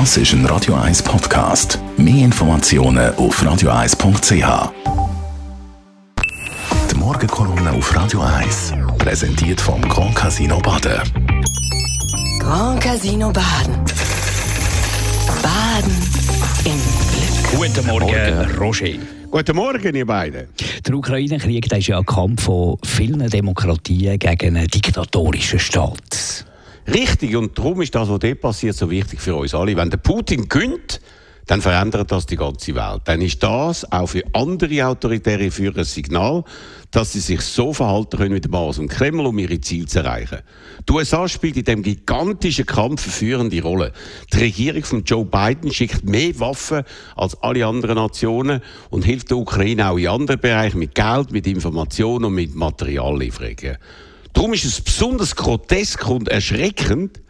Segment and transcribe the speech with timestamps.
[0.00, 1.78] Das ist ein Radio 1 Podcast.
[1.96, 4.72] Mehr Informationen auf radio1.ch.
[6.90, 11.00] Die Morgenkolumne auf Radio 1 präsentiert vom Grand Casino Baden.
[12.40, 13.84] Grand Casino Baden.
[15.40, 15.96] Baden
[16.64, 16.80] im
[17.12, 17.72] Glück.
[17.72, 18.98] Guten Morgen, Roger.
[19.30, 20.48] Guten Morgen, ihr beiden.
[20.84, 26.46] Der Ukraine-Krieg ist ja ein Kampf von vielen Demokratien gegen einen diktatorischen Staat.
[26.86, 29.76] Richtig, und darum ist das, was dort passiert, so wichtig für uns alle.
[29.76, 31.00] Wenn der Putin gönnt,
[31.46, 33.02] dann verändert das die ganze Welt.
[33.04, 36.44] Dann ist das auch für andere autoritäre Führer ein Signal,
[36.90, 39.98] dass sie sich so verhalten können wie der Mars und Kreml, um ihre Ziele zu
[39.98, 40.38] erreichen.
[40.88, 43.92] Die USA spielt in diesem gigantischen Kampf eine führende Rolle.
[44.32, 46.84] Die Regierung von Joe Biden schickt mehr Waffen
[47.16, 51.46] als alle anderen Nationen und hilft der Ukraine auch in anderen Bereichen mit Geld, mit
[51.46, 53.76] Informationen und mit Materiallieferungen.
[54.34, 57.20] Darum ist es besonders grotesk und erschreckend,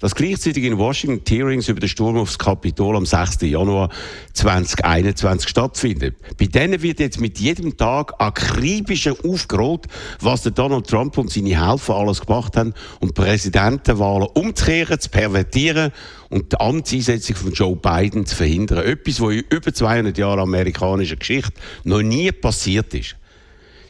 [0.00, 3.42] dass gleichzeitig in Washington Hearings über den Sturm aufs Kapitol am 6.
[3.42, 3.90] Januar
[4.32, 6.14] 2021 stattfinden.
[6.36, 9.86] Bei denen wird jetzt mit jedem Tag akribischer aufgerollt,
[10.20, 15.92] was der Donald Trump und seine Helfer alles gemacht haben, um Präsidentenwahlen umzukehren, zu pervertieren
[16.28, 18.84] und die Amtseinsetzung von Joe Biden zu verhindern.
[18.84, 21.52] Etwas, was in über 200 Jahren amerikanischer Geschichte
[21.84, 23.16] noch nie passiert ist.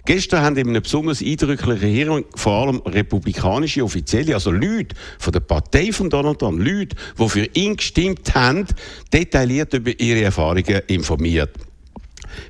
[0.05, 5.41] Gestern haben in einem besonders eindrücklichen Hearing vor allem republikanische Offizielle, also Leute von der
[5.41, 8.67] Partei von Donald Trump, Leute, die für ihn gestimmt haben,
[9.13, 11.51] detailliert über ihre Erfahrungen informiert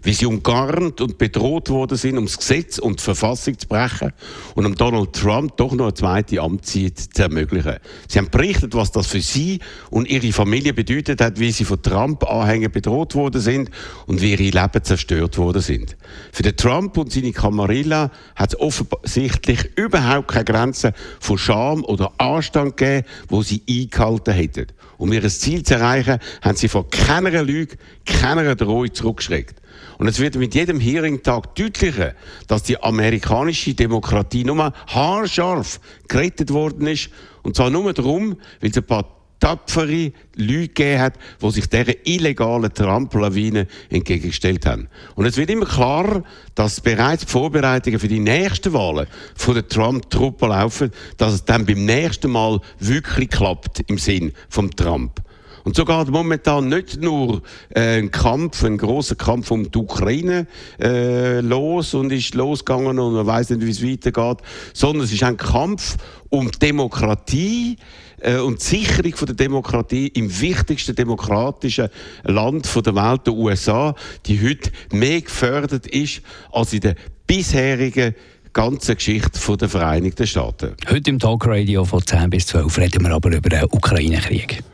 [0.03, 4.12] wie sie umgarnt und bedroht worden sind, um das Gesetz und die Verfassung zu brechen
[4.55, 7.77] und um Donald Trump doch noch eine zweite Amtszeit zu ermöglichen.
[8.09, 11.83] Sie haben berichtet, was das für sie und ihre Familie bedeutet hat, wie sie von
[11.83, 13.70] Trump-Anhängern bedroht worden sind
[14.07, 15.97] und wie ihre Leben zerstört worden sind.
[16.33, 22.13] Für den Trump und seine Camarilla hat es offensichtlich überhaupt keine Grenzen von Scham oder
[22.19, 24.67] Anstand gegeben, wo sie eingehalten hätten.
[24.98, 29.61] Um ihr Ziel zu erreichen, haben sie vor keiner Lüge, keiner Drohung zurückgeschreckt.
[29.98, 32.15] Und es wird mit jedem Hearing-Tag deutlicher,
[32.47, 37.11] dass die amerikanische Demokratie nur haarscharf gerettet worden ist.
[37.42, 42.07] Und zwar nur darum, weil es ein paar tapfere Leute gegeben hat, die sich dieser
[42.07, 44.89] illegalen Trump-Lawine entgegengestellt haben.
[45.14, 49.69] Und es wird immer klarer, dass bereits die Vorbereitungen für die nächsten Wahlen von der
[49.69, 55.20] Trump-Truppe laufen, dass es dann beim nächsten Mal wirklich klappt im Sinn von Trump.
[55.64, 57.42] Und so geht momentan nicht nur
[57.74, 60.46] äh, ein Kampf, ein großer Kampf um die Ukraine
[60.80, 64.39] äh, los und ist losgegangen und man weiß nicht, wie es weitergeht,
[64.73, 65.96] sondern es ist ein Kampf
[66.30, 67.77] um Demokratie
[68.20, 71.89] äh, und die Sicherung von der Demokratie im wichtigsten demokratischen
[72.25, 73.95] Land der Welt, der USA,
[74.27, 76.95] die heute mehr gefördert ist als in der
[77.27, 78.14] bisherigen
[78.52, 80.75] ganzen Geschichte von der Vereinigten Staaten.
[80.90, 84.64] Heute im Talkradio von 10 bis 12 reden wir aber über den Ukraine-Krieg.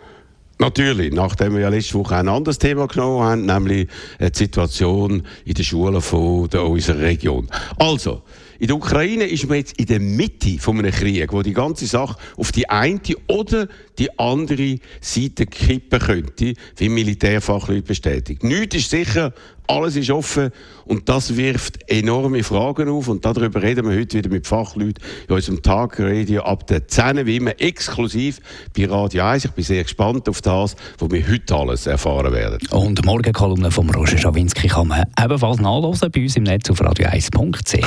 [0.58, 3.88] Natürlich, nachdem wir ja letzte Woche ein anderes Thema genommen haben, nämlich
[4.20, 7.48] die Situation in den Schulen von unserer Region.
[7.78, 8.22] Also,
[8.60, 11.86] in der Ukraine ist man jetzt in der Mitte von einem Krieg, wo die ganze
[11.86, 13.66] Sache auf die eine oder
[13.98, 18.44] die andere Seite kippen könnte, wie Militärfachleute bestätigt.
[18.44, 19.34] Nichts ist sicher,
[19.66, 20.50] alles ist offen
[20.84, 25.34] und das wirft enorme Fragen auf und darüber reden wir heute wieder mit Fachleuten in
[25.34, 28.40] unserem Tagradio ab der 10 wie immer exklusiv
[28.76, 29.46] bei Radio 1.
[29.46, 32.58] Ich bin sehr gespannt auf das, was wir heute alles erfahren werden.
[32.70, 36.80] Und die Morgenkolumne von Roger Schawinski kann man ebenfalls nachlesen bei uns im Netz auf
[36.80, 37.86] radio1.ch.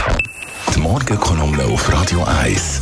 [0.76, 2.82] Die Morgenkolumne auf Radio 1.